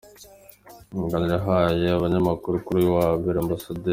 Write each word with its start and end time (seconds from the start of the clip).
Mu 0.91 1.01
kiganiro 1.07 1.33
yahaye 1.37 1.85
abanyamakuru 1.91 2.55
kuri 2.65 2.77
uyu 2.81 2.91
wa 2.97 3.07
Mbere, 3.19 3.37
Amb. 3.39 3.51